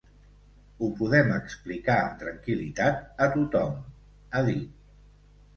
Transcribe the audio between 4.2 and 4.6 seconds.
ha